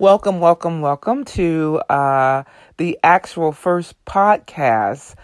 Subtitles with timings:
[0.00, 2.44] Welcome, welcome, welcome to uh,
[2.78, 5.14] the actual first podcast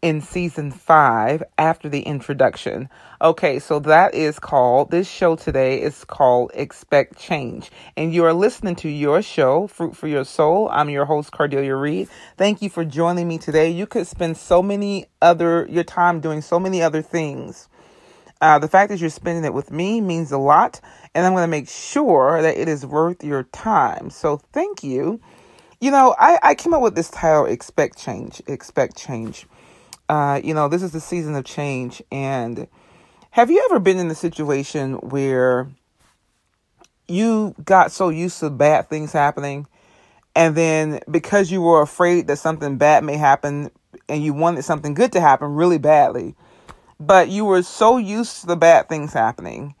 [0.00, 2.88] in season five after the introduction.
[3.20, 7.72] Okay, so that is called, this show today is called Expect Change.
[7.96, 10.68] And you are listening to your show, Fruit for Your Soul.
[10.70, 12.08] I'm your host, Cardelia Reid.
[12.36, 13.70] Thank you for joining me today.
[13.70, 17.68] You could spend so many other, your time doing so many other things.
[18.42, 20.80] Uh, the fact that you're spending it with me means a lot,
[21.14, 24.10] and I'm going to make sure that it is worth your time.
[24.10, 25.20] So, thank you.
[25.80, 28.42] You know, I, I came up with this title, Expect Change.
[28.48, 29.46] Expect Change.
[30.08, 32.02] Uh, you know, this is the season of change.
[32.10, 32.66] And
[33.30, 35.68] have you ever been in a situation where
[37.08, 39.66] you got so used to bad things happening,
[40.34, 43.70] and then because you were afraid that something bad may happen
[44.08, 46.34] and you wanted something good to happen really badly,
[47.06, 49.74] but you were so used to the bad things happening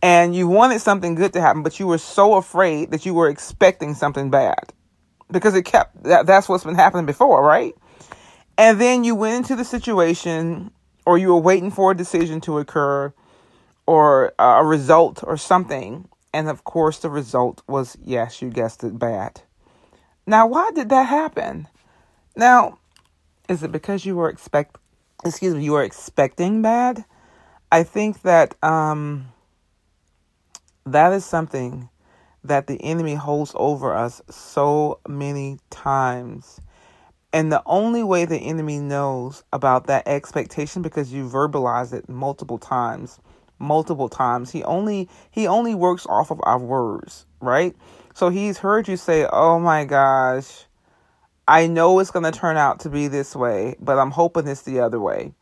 [0.00, 3.28] and you wanted something good to happen, but you were so afraid that you were
[3.28, 4.72] expecting something bad
[5.30, 7.74] because it kept that, that's what's been happening before, right?
[8.56, 10.70] And then you went into the situation
[11.04, 13.12] or you were waiting for a decision to occur
[13.86, 16.08] or a result or something.
[16.32, 19.40] And of course, the result was yes, you guessed it, bad.
[20.26, 21.66] Now, why did that happen?
[22.36, 22.78] Now,
[23.48, 24.78] is it because you were expect
[25.24, 27.04] excuse me, you are expecting bad,
[27.70, 29.28] I think that um,
[30.86, 31.88] that is something
[32.44, 36.60] that the enemy holds over us so many times.
[37.32, 42.58] And the only way the enemy knows about that expectation because you verbalize it multiple
[42.58, 43.20] times,
[43.58, 44.50] multiple times.
[44.50, 47.76] He only he only works off of our words, right?
[48.14, 50.64] So he's heard you say, "Oh my gosh,
[51.48, 54.62] I know it's going to turn out to be this way, but I'm hoping it's
[54.62, 55.32] the other way.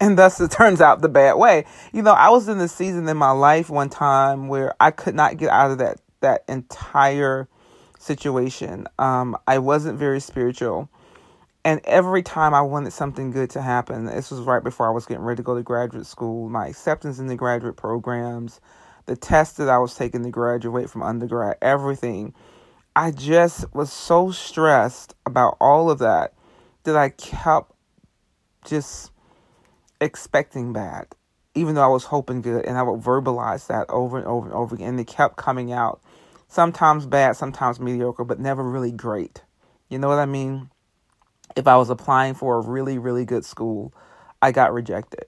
[0.00, 1.66] And thus it turns out the bad way.
[1.92, 5.14] You know, I was in a season in my life one time where I could
[5.14, 7.48] not get out of that that entire
[7.98, 8.86] situation.
[8.98, 10.90] Um, I wasn't very spiritual.
[11.64, 15.04] And every time I wanted something good to happen, this was right before I was
[15.04, 18.60] getting ready to go to graduate school, my acceptance in the graduate programs,
[19.06, 22.34] the test that I was taking to graduate from undergrad, everything
[23.00, 26.34] I just was so stressed about all of that
[26.82, 27.72] that I kept
[28.66, 29.10] just
[30.02, 31.06] expecting bad,
[31.54, 32.66] even though I was hoping good.
[32.66, 34.88] And I would verbalize that over and over and over again.
[34.88, 36.02] And it kept coming out.
[36.48, 39.44] Sometimes bad, sometimes mediocre, but never really great.
[39.88, 40.68] You know what I mean?
[41.56, 43.94] If I was applying for a really, really good school,
[44.42, 45.26] I got rejected.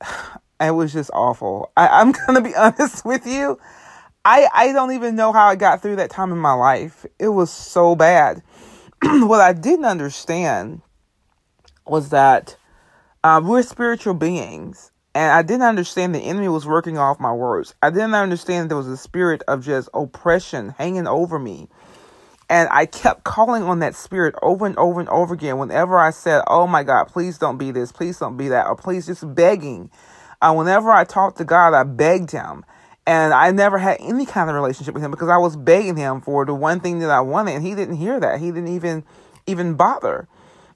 [0.60, 1.72] It was just awful.
[1.76, 3.58] I, I'm going to be honest with you.
[4.24, 7.04] I, I don't even know how I got through that time in my life.
[7.18, 8.42] It was so bad.
[9.02, 10.80] what I didn't understand
[11.86, 12.56] was that
[13.22, 14.90] uh, we're spiritual beings.
[15.14, 17.74] And I didn't understand the enemy was working off my words.
[17.82, 21.68] I didn't understand there was a spirit of just oppression hanging over me.
[22.50, 26.10] And I kept calling on that spirit over and over and over again whenever I
[26.10, 29.34] said, Oh my God, please don't be this, please don't be that, or please just
[29.34, 29.90] begging.
[30.42, 32.64] Uh, whenever I talked to God, I begged Him.
[33.06, 36.20] And I never had any kind of relationship with him because I was begging him
[36.22, 38.40] for the one thing that I wanted, and he didn't hear that.
[38.40, 39.04] He didn't even
[39.46, 40.26] even bother.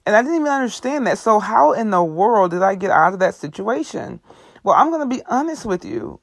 [0.05, 1.17] And I didn't even understand that.
[1.17, 4.19] So how in the world did I get out of that situation?
[4.63, 6.19] Well, I'm going to be honest with you.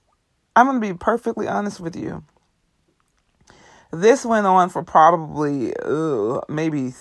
[0.55, 2.25] I'm going to be perfectly honest with you.
[3.93, 5.73] This went on for probably
[6.49, 6.95] maybe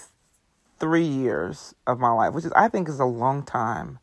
[0.80, 4.00] three years of my life, which is I think is a long time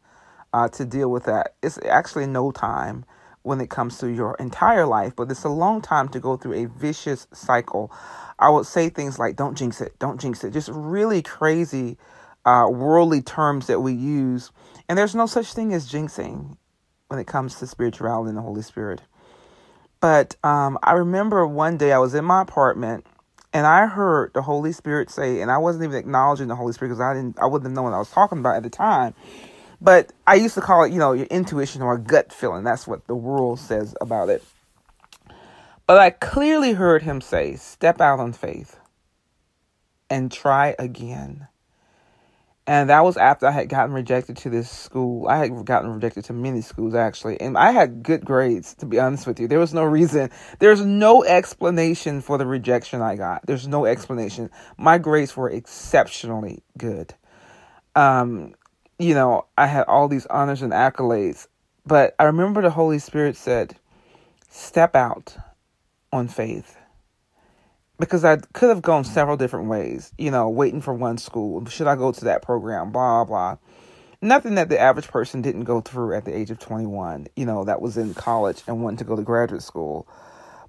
[0.53, 1.55] uh, to deal with that.
[1.63, 3.05] It's actually no time
[3.43, 6.55] when it comes to your entire life, but it's a long time to go through
[6.55, 7.93] a vicious cycle.
[8.39, 11.99] I would say things like, don't jinx it, don't jinx it, just really crazy
[12.45, 14.51] uh, worldly terms that we use.
[14.89, 16.57] And there's no such thing as jinxing
[17.09, 19.03] when it comes to spirituality and the Holy Spirit.
[20.01, 23.07] But um, I remember one day I was in my apartment
[23.53, 26.91] and I heard the Holy Spirit say, and I wasn't even acknowledging the Holy Spirit
[26.91, 29.15] because I didn't, I wouldn't have known what I was talking about at the time.
[29.83, 32.63] But I used to call it, you know, your intuition or gut feeling.
[32.63, 34.45] That's what the world says about it.
[35.89, 38.79] But I clearly heard him say, step out on faith
[40.09, 41.49] and try again.
[42.65, 45.27] And that was after I had gotten rejected to this school.
[45.27, 47.41] I had gotten rejected to many schools actually.
[47.41, 49.49] And I had good grades, to be honest with you.
[49.49, 50.31] There was no reason,
[50.61, 53.45] there's no explanation for the rejection I got.
[53.47, 54.49] There's no explanation.
[54.79, 57.15] My grades were exceptionally good.
[57.97, 58.55] Um,
[58.99, 61.47] you know, I had all these honors and accolades.
[61.85, 63.77] But I remember the Holy Spirit said,
[64.49, 65.37] step out
[66.13, 66.77] on faith.
[67.99, 71.65] Because I could have gone several different ways, you know, waiting for one school.
[71.67, 72.91] Should I go to that program?
[72.91, 73.59] Blah, blah.
[74.21, 77.65] Nothing that the average person didn't go through at the age of 21, you know,
[77.65, 80.07] that was in college and wanted to go to graduate school.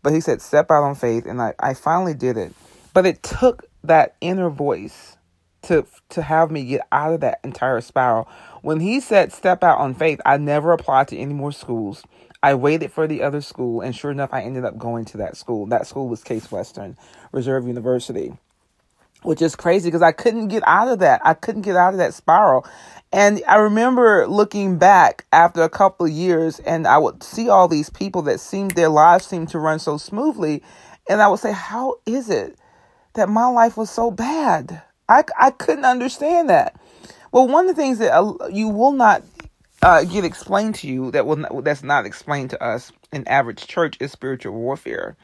[0.02, 1.26] But he said, step out on faith.
[1.26, 2.54] And I, I finally did it.
[2.94, 5.18] But it took that inner voice
[5.64, 8.28] to to have me get out of that entire spiral.
[8.62, 12.04] When he said step out on faith, I never applied to any more schools.
[12.42, 15.38] I waited for the other school, and sure enough, I ended up going to that
[15.38, 15.66] school.
[15.66, 16.98] That school was Case Western
[17.32, 18.38] Reserve University,
[19.22, 21.22] which is crazy because I couldn't get out of that.
[21.24, 22.66] I couldn't get out of that spiral.
[23.14, 27.70] And I remember looking back after a couple of years, and I would see all
[27.70, 30.62] these people that seemed their lives seemed to run so smoothly,
[31.08, 32.58] and I would say, "How is it
[33.14, 36.80] that my life was so bad?" I, I couldn't understand that.
[37.32, 39.24] Well, one of the things that uh, you will not
[39.82, 43.68] uh, get explained to you that will not, that's not explained to us in average
[43.68, 45.18] church is spiritual warfare.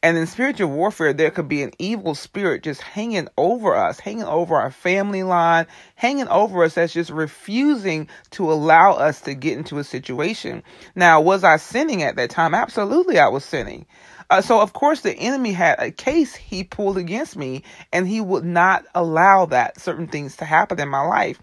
[0.00, 4.24] And in spiritual warfare, there could be an evil spirit just hanging over us, hanging
[4.24, 5.66] over our family line,
[5.96, 10.62] hanging over us that's just refusing to allow us to get into a situation.
[10.94, 12.54] Now, was I sinning at that time?
[12.54, 13.86] Absolutely, I was sinning.
[14.30, 18.20] Uh, so of course the enemy had a case he pulled against me and he
[18.20, 21.40] would not allow that certain things to happen in my life.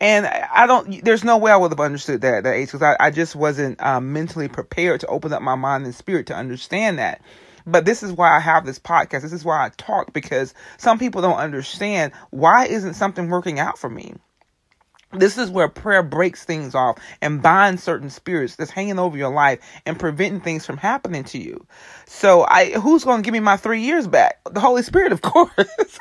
[0.00, 2.82] And I don't, there's no way I would have understood that at that age because
[2.82, 6.34] I, I just wasn't um, mentally prepared to open up my mind and spirit to
[6.34, 7.22] understand that.
[7.66, 9.22] But this is why I have this podcast.
[9.22, 13.78] This is why I talk because some people don't understand why isn't something working out
[13.78, 14.14] for me?
[15.12, 19.32] This is where prayer breaks things off and binds certain spirits that's hanging over your
[19.32, 21.66] life and preventing things from happening to you.
[22.06, 24.40] So I who's going to give me my 3 years back?
[24.50, 25.98] The Holy Spirit, of course.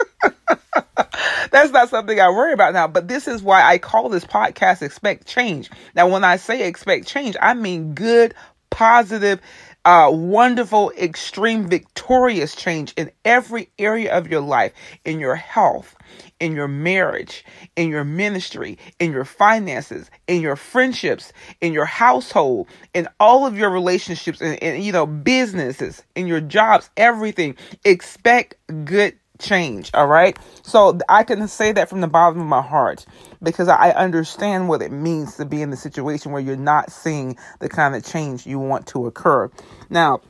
[1.51, 4.81] that's not something I worry about now, but this is why I call this podcast
[4.81, 5.69] expect change.
[5.95, 8.33] Now when I say expect change, I mean good
[8.69, 9.39] positive
[9.85, 14.73] uh, wonderful, extreme, victorious change in every area of your life,
[15.05, 15.95] in your health,
[16.39, 17.45] in your marriage,
[17.75, 23.57] in your ministry, in your finances, in your friendships, in your household, in all of
[23.57, 27.55] your relationships, and, and you know, businesses, in your jobs, everything.
[27.85, 29.91] Expect good change.
[29.93, 30.37] All right.
[30.63, 33.05] So I can say that from the bottom of my heart
[33.41, 37.37] because I understand what it means to be in the situation where you're not seeing
[37.59, 39.49] the kind of change you want to occur.
[39.89, 40.21] Now,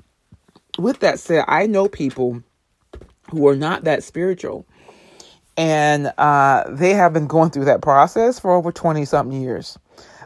[0.78, 2.44] with that said, I know people
[3.32, 4.68] who are not that spiritual
[5.58, 9.78] and uh, they have been going through that process for over 20 something years.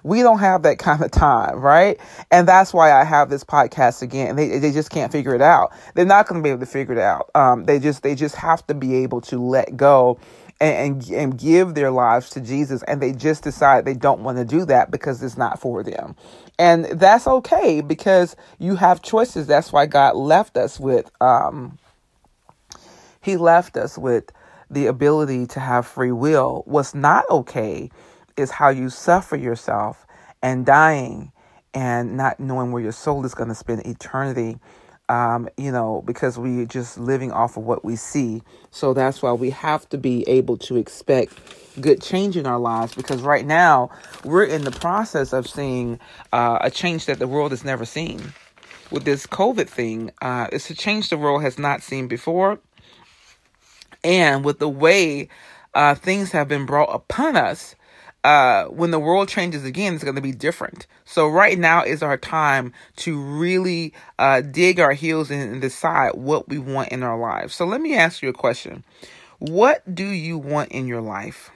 [0.04, 2.00] We don't have that kind of time, right?
[2.32, 4.38] And that's why I have this podcast again.
[4.38, 5.74] They they just can't figure it out.
[5.94, 7.30] They're not going to be able to figure it out.
[7.36, 10.18] Um, they just they just have to be able to let go
[10.62, 14.38] and, and, and give their lives to Jesus, and they just decide they don't want
[14.38, 16.16] to do that because it's not for them,
[16.58, 19.48] and that's okay because you have choices.
[19.48, 21.78] That's why God left us with um,
[23.22, 24.32] He left us with
[24.70, 26.64] the ability to have free will.
[26.66, 27.90] What's not okay
[28.38, 30.06] is how you suffer yourself
[30.42, 31.32] and dying
[31.74, 34.58] and not knowing where your soul is going to spend eternity.
[35.10, 38.44] Um, you know, because we're just living off of what we see.
[38.70, 41.34] So that's why we have to be able to expect
[41.82, 43.90] good change in our lives because right now
[44.24, 46.00] we're in the process of seeing
[46.32, 48.22] uh, a change that the world has never seen.
[48.92, 52.60] With this COVID thing, uh, it's a change the world has not seen before.
[54.04, 55.30] And with the way
[55.74, 57.76] uh, things have been brought upon us,
[58.24, 60.88] uh, when the world changes again, it's going to be different.
[61.06, 66.16] So right now is our time to really uh, dig our heels in and decide
[66.16, 67.56] what we want in our lives.
[67.56, 68.84] So let me ask you a question.
[69.40, 71.50] What do you want in your life?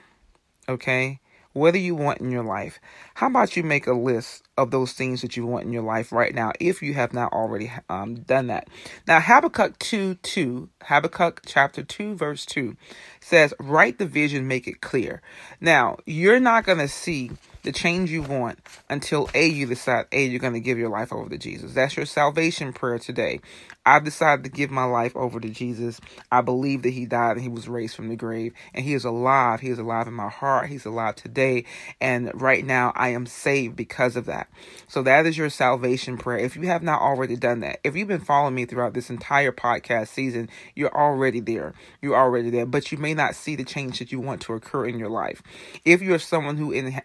[0.68, 1.20] Okay.
[1.54, 2.80] What do you want in your life?
[3.14, 6.10] How about you make a list of those things that you want in your life
[6.10, 8.68] right now if you have not already um, done that?
[9.06, 12.76] Now, Habakkuk 2 2, Habakkuk chapter 2, verse 2
[13.20, 15.22] says, Write the vision, make it clear.
[15.60, 17.30] Now, you're not going to see
[17.64, 21.12] the change you want until A, you decide, A, you're going to give your life
[21.12, 21.72] over to Jesus.
[21.72, 23.40] That's your salvation prayer today.
[23.86, 26.00] I've decided to give my life over to Jesus.
[26.32, 29.04] I believe that He died and He was raised from the grave, and He is
[29.04, 29.60] alive.
[29.60, 30.70] He is alive in my heart.
[30.70, 31.64] He's alive today.
[32.00, 34.48] And right now, I am saved because of that.
[34.88, 36.38] So that is your salvation prayer.
[36.38, 39.52] If you have not already done that, if you've been following me throughout this entire
[39.52, 41.74] podcast season, you're already there.
[42.00, 44.86] You're already there, but you may not see the change that you want to occur
[44.86, 45.42] in your life.
[45.84, 47.00] If you're someone who in,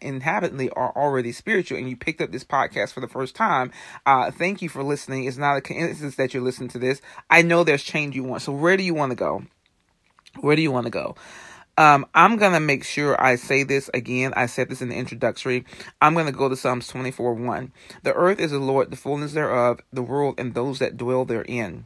[0.71, 3.71] are already spiritual and you picked up this podcast for the first time,
[4.05, 5.25] uh, thank you for listening.
[5.25, 7.01] It's not a coincidence that you're listening to this.
[7.29, 8.41] I know there's change you want.
[8.41, 9.43] So where do you want to go?
[10.41, 11.15] Where do you want to go?
[11.77, 14.33] Um, I'm going to make sure I say this again.
[14.35, 15.63] I said this in the introductory.
[16.01, 17.71] I'm going to go to Psalms 24 1.
[18.03, 21.85] The earth is the Lord, the fullness thereof, the world, and those that dwell therein.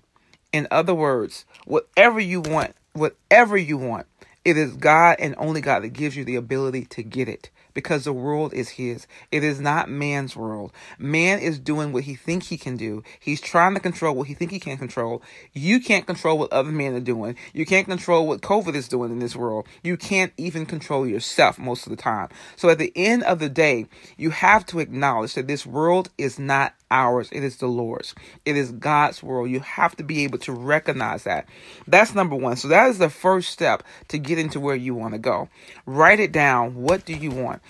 [0.52, 4.08] In other words, whatever you want, whatever you want,
[4.44, 8.04] it is God and only God that gives you the ability to get it because
[8.04, 9.08] the world is his.
[9.32, 10.72] It is not man's world.
[10.98, 13.04] Man is doing what he thinks he can do.
[13.20, 15.22] He's trying to control what he thinks he can control.
[15.54, 17.36] You can't control what other men are doing.
[17.54, 19.68] You can't control what COVID is doing in this world.
[19.84, 22.30] You can't even control yourself most of the time.
[22.56, 23.88] So at the end of the day,
[24.18, 27.28] you have to acknowledge that this world is not ours.
[27.32, 28.14] It is the Lord's.
[28.46, 29.50] It is God's world.
[29.50, 31.48] You have to be able to recognize that.
[31.88, 32.56] That's number one.
[32.56, 35.50] So that is the first step to get into where you want to go.
[35.86, 36.76] Write it down.
[36.76, 37.62] What do you want?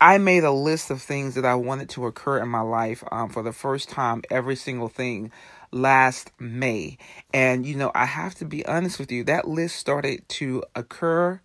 [0.00, 3.28] I made a list of things that I wanted to occur in my life um,
[3.28, 5.30] for the first time, every single thing
[5.72, 6.98] last May.
[7.32, 11.40] And, you know, I have to be honest with you, that list started to occur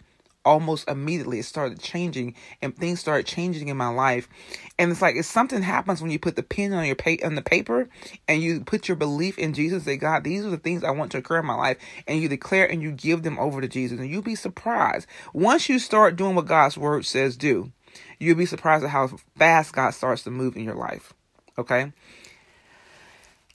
[0.45, 1.39] almost immediately.
[1.39, 4.29] It started changing and things started changing in my life.
[4.77, 7.35] And it's like, if something happens when you put the pen on your pa- on
[7.35, 7.89] the paper
[8.27, 11.11] and you put your belief in Jesus, say, God, these are the things I want
[11.13, 11.77] to occur in my life.
[12.07, 13.99] And you declare and you give them over to Jesus.
[13.99, 15.07] And you'll be surprised.
[15.33, 17.71] Once you start doing what God's word says do,
[18.19, 21.13] you'll be surprised at how fast God starts to move in your life.
[21.57, 21.91] Okay.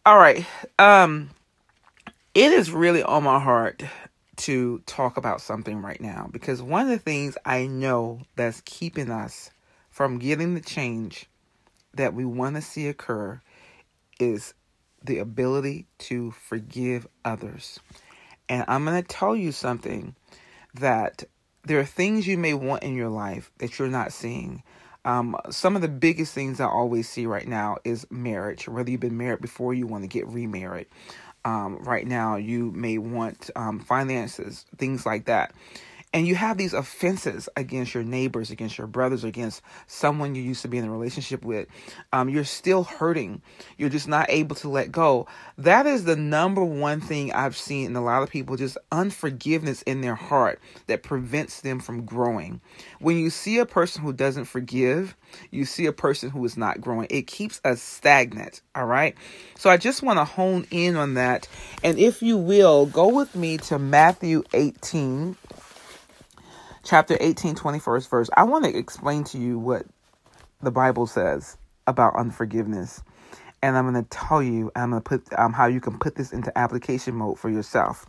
[0.07, 0.45] All right.
[0.79, 1.31] Um,
[2.35, 3.83] it is really on my heart
[4.37, 9.11] to talk about something right now because one of the things I know that's keeping
[9.11, 9.51] us
[9.91, 11.27] from getting the change
[11.95, 13.41] that we want to see occur
[14.19, 14.55] is
[15.05, 17.81] the ability to forgive others.
[18.49, 20.15] And I'm going to tell you something
[20.75, 21.25] that
[21.71, 24.61] there are things you may want in your life that you're not seeing.
[25.05, 28.67] Um, some of the biggest things I always see right now is marriage.
[28.67, 30.89] Whether you've been married before, you want to get remarried.
[31.45, 35.55] Um, right now, you may want um, finances, things like that
[36.13, 40.63] and you have these offenses against your neighbors, against your brothers, against someone you used
[40.63, 41.69] to be in a relationship with,
[42.13, 43.41] um, you're still hurting.
[43.79, 45.29] You're just not able to let go.
[45.57, 49.83] That is the number one thing I've seen in a lot of people just unforgiveness
[49.83, 52.61] in their heart that prevents them from growing.
[52.99, 55.17] When you see a person who doesn't forgive,
[55.53, 57.07] you see a person who is not growing.
[57.09, 58.63] It keeps us stagnant.
[58.75, 59.15] All right.
[59.57, 61.47] So I just want to hone in on that.
[61.85, 65.37] And if you will, go with me to Matthew 18
[66.83, 69.87] chapter 18, 21st verse, I want to explain to you what
[70.63, 71.57] the Bible says
[71.87, 73.03] about unforgiveness.
[73.63, 76.15] And I'm going to tell you, I'm going to put um, how you can put
[76.17, 78.07] this into application mode for yourself.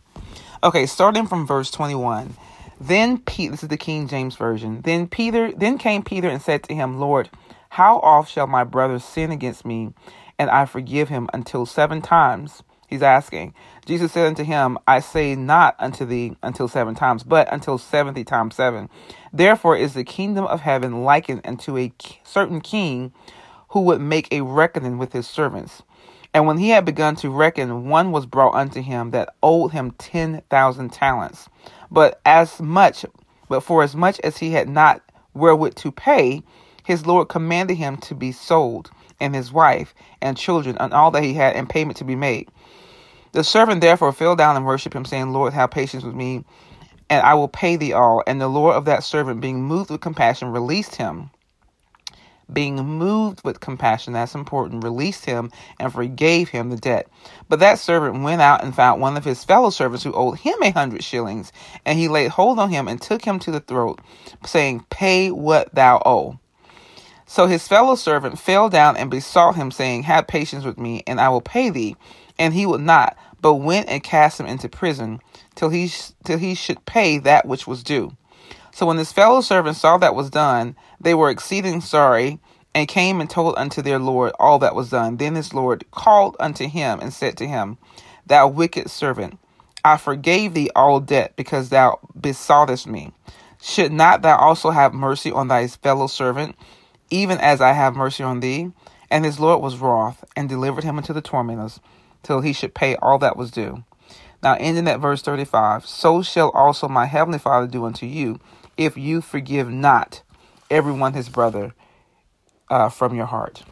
[0.64, 2.34] Okay, starting from verse 21.
[2.80, 4.80] Then Pete, this is the King James version.
[4.82, 7.30] Then Peter, then came Peter and said to him, Lord,
[7.70, 9.92] how oft shall my brother sin against me,
[10.38, 12.62] and I forgive him until seven times?
[12.92, 13.54] He's asking.
[13.86, 18.22] Jesus said unto him, I say not unto thee until seven times, but until seventy
[18.22, 18.90] times seven.
[19.32, 21.90] Therefore is the kingdom of heaven likened unto a
[22.22, 23.14] certain king
[23.70, 25.82] who would make a reckoning with his servants.
[26.34, 29.92] And when he had begun to reckon, one was brought unto him that owed him
[29.92, 31.48] ten thousand talents.
[31.90, 33.06] But as much,
[33.48, 35.00] but for as much as he had not
[35.32, 36.42] wherewith to pay,
[36.84, 41.22] his Lord commanded him to be sold, and his wife and children, and all that
[41.22, 42.50] he had, and payment to be made.
[43.32, 46.44] The servant therefore fell down and worshipped him, saying, Lord, have patience with me,
[47.08, 48.22] and I will pay thee all.
[48.26, 51.30] And the Lord of that servant, being moved with compassion, released him.
[52.52, 57.08] Being moved with compassion, that's important, released him and forgave him the debt.
[57.48, 60.56] But that servant went out and found one of his fellow servants who owed him
[60.62, 61.52] a hundred shillings,
[61.86, 64.00] and he laid hold on him and took him to the throat,
[64.44, 66.38] saying, Pay what thou owe.
[67.24, 71.18] So his fellow servant fell down and besought him, saying, Have patience with me, and
[71.18, 71.96] I will pay thee.
[72.38, 75.20] And he would not, but went and cast him into prison
[75.54, 75.92] till he
[76.24, 78.16] till he should pay that which was due.
[78.72, 82.40] So when his fellow servants saw that was done, they were exceeding sorry,
[82.74, 85.18] and came and told unto their lord all that was done.
[85.18, 87.76] Then his lord called unto him and said to him,
[88.24, 89.38] Thou wicked servant,
[89.84, 93.12] I forgave thee all debt because thou besoughtest me.
[93.60, 96.56] Should not thou also have mercy on thy fellow servant,
[97.10, 98.70] even as I have mercy on thee?
[99.10, 101.80] And his lord was wroth, and delivered him unto the tormentors
[102.22, 103.84] till he should pay all that was due.
[104.42, 108.40] Now, ending at verse 35, so shall also my heavenly Father do unto you,
[108.76, 110.22] if you forgive not
[110.70, 111.74] everyone his brother
[112.68, 113.62] uh, from your heart.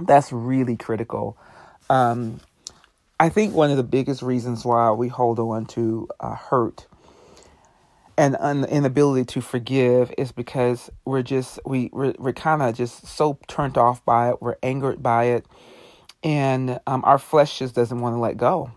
[0.00, 1.36] That's really critical.
[1.90, 2.40] Um,
[3.20, 6.86] I think one of the biggest reasons why we hold on to uh, hurt
[8.16, 13.06] and an inability to forgive is because we're just we we're, we're kind of just
[13.06, 14.40] so turned off by it.
[14.40, 15.46] We're angered by it
[16.24, 18.72] and um, our flesh just doesn't want to let go.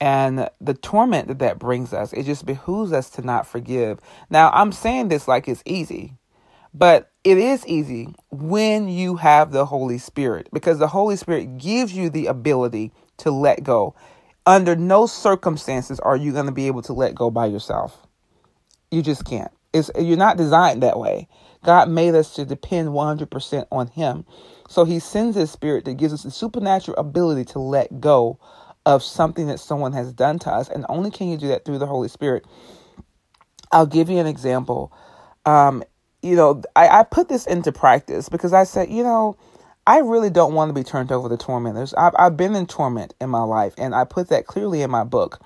[0.00, 4.00] And the torment that that brings us, it just behooves us to not forgive.
[4.30, 6.14] Now, I'm saying this like it's easy,
[6.72, 11.92] but it is easy when you have the Holy Spirit because the Holy Spirit gives
[11.92, 13.94] you the ability to let go.
[14.46, 18.06] Under no circumstances are you going to be able to let go by yourself.
[18.90, 19.50] You just can't.
[19.74, 21.28] It's, you're not designed that way.
[21.64, 24.24] God made us to depend 100% on Him.
[24.68, 28.38] So He sends His Spirit that gives us the supernatural ability to let go
[28.86, 30.68] of something that someone has done to us.
[30.68, 32.46] And only can you do that through the Holy Spirit.
[33.72, 34.92] I'll give you an example.
[35.46, 35.84] Um,
[36.22, 39.36] you know, I, I put this into practice because I said, you know,
[39.86, 41.94] I really don't want to be turned over to tormentors.
[41.94, 45.04] I've, I've been in torment in my life, and I put that clearly in my
[45.04, 45.40] book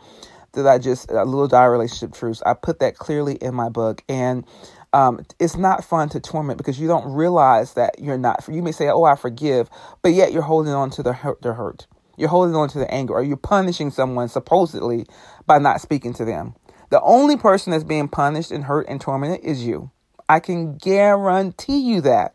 [0.55, 2.43] that I just, a little Diary relationship truths.
[2.45, 4.02] I put that clearly in my book.
[4.09, 4.45] And
[4.92, 8.46] um, it's not fun to torment because you don't realize that you're not.
[8.49, 9.70] You may say, "Oh, I forgive,"
[10.02, 11.42] but yet you're holding on to the hurt.
[11.42, 11.87] The hurt.
[12.16, 15.06] You're holding on to the anger, or you're punishing someone supposedly
[15.46, 16.54] by not speaking to them.
[16.90, 19.90] The only person that's being punished and hurt and tormented is you.
[20.28, 22.34] I can guarantee you that.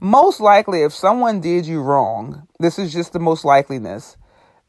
[0.00, 4.16] Most likely, if someone did you wrong, this is just the most likeliness.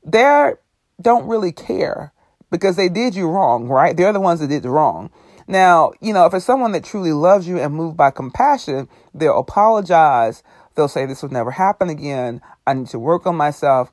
[0.03, 0.53] They
[0.99, 2.11] don't really care
[2.49, 3.95] because they did you wrong, right?
[3.95, 5.11] They're the ones that did the wrong.
[5.49, 9.39] Now, you know, if it's someone that truly loves you and moved by compassion, they'll
[9.39, 10.43] apologize.
[10.75, 12.39] They'll say, This will never happen again.
[12.67, 13.91] I need to work on myself.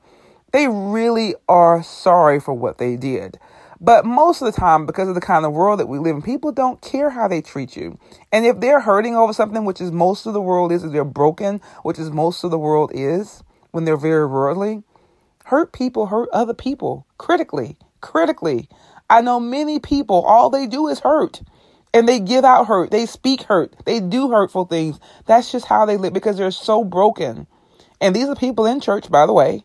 [0.51, 3.39] They really are sorry for what they did.
[3.81, 6.21] But most of the time, because of the kind of world that we live in,
[6.21, 7.97] people don't care how they treat you.
[8.31, 11.03] And if they're hurting over something, which is most of the world is, if they're
[11.03, 14.83] broken, which is most of the world is, when they're very worldly,
[15.45, 18.69] hurt people hurt other people critically, critically.
[19.09, 21.41] I know many people, all they do is hurt.
[21.93, 22.91] And they give out hurt.
[22.91, 23.73] They speak hurt.
[23.85, 24.99] They do hurtful things.
[25.25, 27.47] That's just how they live because they're so broken.
[28.01, 29.63] And these are people in church, by the way.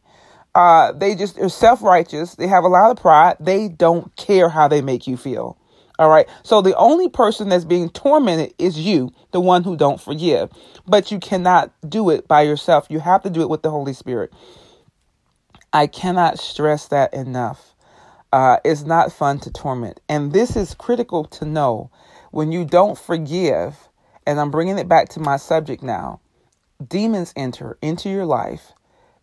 [0.55, 2.37] Uh, they just are self righteous.
[2.37, 3.37] They have a lot of pride.
[3.41, 5.59] They don't care how they make you feel.
[5.99, 6.29] All right.
[6.43, 10.51] So the only person that's being tormented is you, the one who don't forgive.
[10.87, 12.87] But you cannot do it by yourself.
[12.89, 14.33] You have to do it with the Holy Spirit.
[15.73, 17.72] I cannot stress that enough
[18.33, 20.01] uh, is not fun to torment.
[20.09, 21.91] And this is critical to know
[22.31, 23.77] when you don't forgive,
[24.27, 26.21] and I'm bringing it back to my subject now
[26.89, 28.73] demons enter into your life.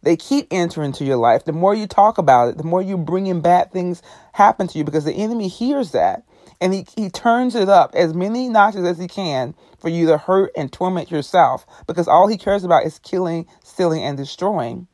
[0.01, 1.43] They keep entering into your life.
[1.43, 4.01] The more you talk about it, the more you bring in bad things
[4.33, 6.23] happen to you because the enemy hears that
[6.61, 10.17] and he, he turns it up as many notches as he can for you to
[10.17, 14.87] hurt and torment yourself because all he cares about is killing, stealing, and destroying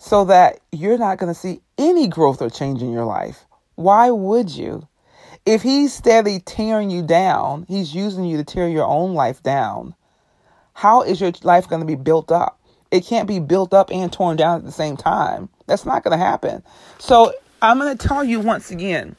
[0.00, 3.44] so that you're not going to see any growth or change in your life.
[3.74, 4.88] Why would you?
[5.44, 9.94] If he's steadily tearing you down, he's using you to tear your own life down.
[10.72, 12.58] How is your life going to be built up?
[12.90, 15.50] It can't be built up and torn down at the same time.
[15.66, 16.62] That's not going to happen.
[16.98, 19.16] So I'm going to tell you once again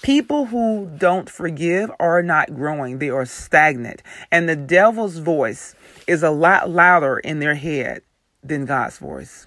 [0.00, 4.02] people who don't forgive are not growing, they are stagnant.
[4.32, 5.74] And the devil's voice
[6.06, 8.00] is a lot louder in their head
[8.42, 9.46] than God's voice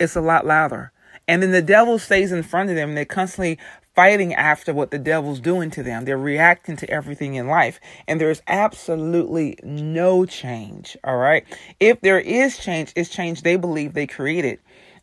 [0.00, 0.92] it's a lot louder.
[1.28, 3.58] And then the devil stays in front of them and they're constantly
[3.94, 6.04] fighting after what the devil's doing to them.
[6.04, 7.78] They're reacting to everything in life.
[8.08, 10.96] And there's absolutely no change.
[11.04, 11.44] All right.
[11.78, 14.58] If there is change, it's change they believe they created.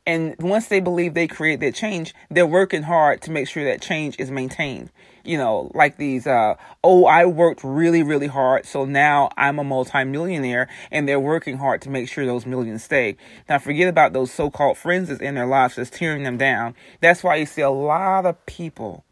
[0.06, 3.82] And once they believe they create that change, they're working hard to make sure that
[3.82, 4.90] change is maintained
[5.28, 9.64] you know, like these, uh, oh, I worked really, really hard, so now I'm a
[9.64, 13.18] multimillionaire, and they're working hard to make sure those millions stay.
[13.50, 16.76] Now, forget about those so called friends that's in their lives that's tearing them down.
[17.02, 19.04] That's why you see a lot of people,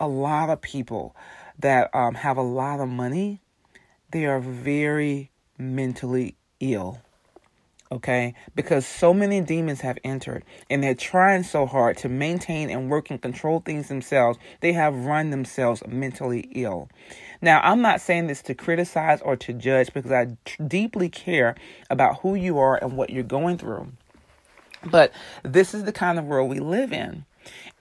[0.00, 1.14] a lot of people
[1.58, 3.40] that um, have a lot of money,
[4.10, 7.00] they are very mentally ill
[7.94, 8.34] okay?
[8.54, 13.10] Because so many demons have entered and they're trying so hard to maintain and work
[13.10, 16.88] and control things themselves, they have run themselves mentally ill.
[17.40, 21.54] Now, I'm not saying this to criticize or to judge because I t- deeply care
[21.88, 23.92] about who you are and what you're going through.
[24.84, 27.24] But this is the kind of world we live in.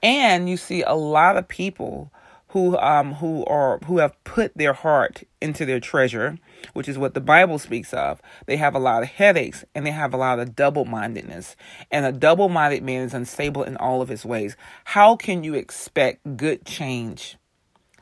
[0.01, 2.11] And you see a lot of people
[2.53, 6.37] who um who are who have put their heart into their treasure,
[6.73, 8.21] which is what the Bible speaks of.
[8.45, 11.55] They have a lot of headaches and they have a lot of double-mindedness.
[11.91, 14.55] And a double-minded man is unstable in all of his ways.
[14.85, 17.37] How can you expect good change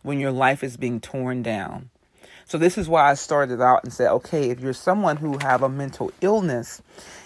[0.03, 1.89] when your life is being torn down?
[2.45, 5.63] So this is why I started out and said, okay, if you're someone who have
[5.63, 6.81] a mental illness,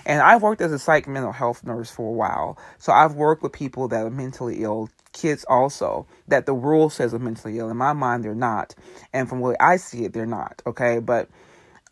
[0.06, 3.42] and I've worked as a psych mental health nurse for a while, so I've worked
[3.42, 7.70] with people that are mentally ill, kids also, that the world says are mentally ill.
[7.70, 8.76] In my mind, they're not,
[9.14, 10.62] and from way I see it, they're not.
[10.68, 11.30] Okay, but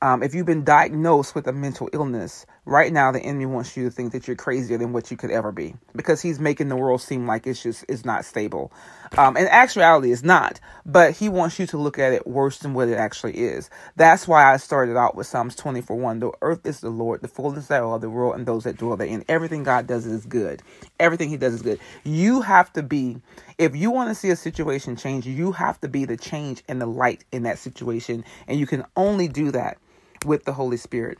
[0.03, 3.83] um, if you've been diagnosed with a mental illness, right now the enemy wants you
[3.83, 6.75] to think that you're crazier than what you could ever be because he's making the
[6.75, 8.71] world seem like it's just is not stable.
[9.17, 12.73] Um, in actuality it's not but he wants you to look at it worse than
[12.73, 13.69] what it actually is.
[13.95, 17.27] That's why i started out with psalms 24 1 the earth is the lord the
[17.27, 19.25] fullness thereof the world and those that dwell therein.
[19.27, 20.61] Everything god does is good.
[20.99, 21.79] Everything he does is good.
[22.03, 23.17] You have to be
[23.57, 26.81] if you want to see a situation change you have to be the change and
[26.81, 28.23] the light in that situation.
[28.47, 29.77] And you can only do that
[30.25, 31.17] with the holy spirit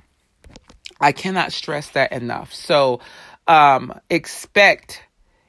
[1.04, 2.54] I cannot stress that enough.
[2.54, 3.02] So,
[3.48, 5.04] um, expect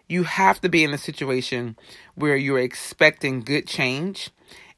[0.09, 1.77] you have to be in a situation
[2.17, 4.31] where you're expecting good change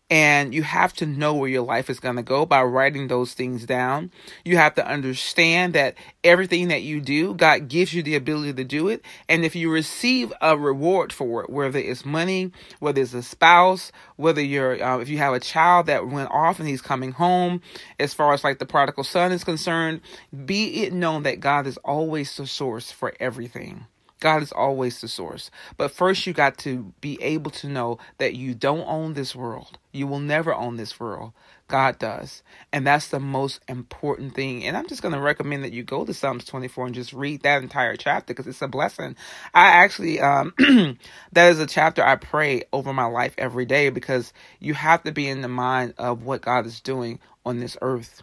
[0.08, 3.34] and you have to know where your life is going to go by writing those
[3.34, 4.12] things down.
[4.44, 8.64] You have to understand that everything that you do, God gives you the ability to
[8.64, 9.02] do it.
[9.28, 13.90] And if you receive a reward for it, whether it's money, whether it's a spouse,
[14.14, 17.60] whether you're, uh, if you have a child that went off and he's coming home,
[17.98, 20.00] as far as like the prodigal son is concerned,
[20.44, 23.86] be it known that God is always the source for everything.
[24.20, 25.50] God is always the source.
[25.76, 29.78] But first, you got to be able to know that you don't own this world.
[29.92, 31.32] You will never own this world.
[31.68, 32.42] God does.
[32.72, 34.64] And that's the most important thing.
[34.64, 37.42] And I'm just going to recommend that you go to Psalms 24 and just read
[37.42, 39.16] that entire chapter because it's a blessing.
[39.52, 40.54] I actually, um,
[41.32, 45.12] that is a chapter I pray over my life every day because you have to
[45.12, 48.22] be in the mind of what God is doing on this earth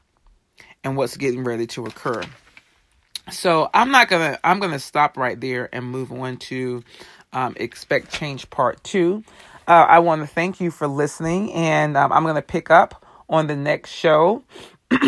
[0.84, 2.24] and what's getting ready to occur.
[3.32, 6.84] So I'm not gonna I'm gonna stop right there and move on to
[7.34, 9.24] um, expect change part two.
[9.68, 13.48] Uh, I want to thank you for listening, and um, I'm gonna pick up on
[13.48, 14.44] the next show.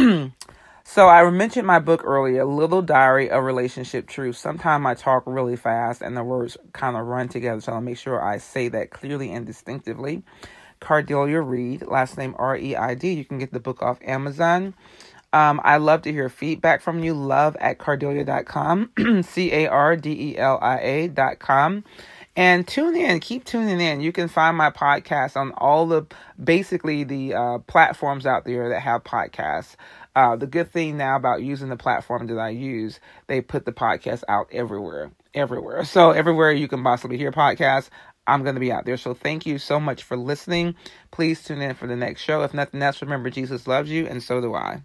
[0.84, 4.38] so I mentioned my book earlier, Little Diary of Relationship Truth.
[4.38, 7.98] Sometimes I talk really fast and the words kind of run together, so I'll make
[7.98, 10.24] sure I say that clearly and distinctively.
[10.82, 13.14] Cardelia Reid last name R E I D.
[13.14, 14.74] You can get the book off Amazon.
[15.36, 17.14] Um, I love to hear feedback from you.
[17.14, 21.84] Love at cardelia.com, C A R D E L I A.com.
[22.38, 24.00] And tune in, keep tuning in.
[24.00, 26.06] You can find my podcast on all the
[26.42, 29.76] basically the uh, platforms out there that have podcasts.
[30.16, 33.74] Uh, the good thing now about using the platform that I use, they put the
[33.74, 35.84] podcast out everywhere, everywhere.
[35.84, 37.90] So everywhere you can possibly hear podcasts,
[38.26, 38.96] I'm going to be out there.
[38.96, 40.76] So thank you so much for listening.
[41.12, 42.44] Please tune in for the next show.
[42.44, 44.82] If nothing else, remember Jesus loves you, and so do I.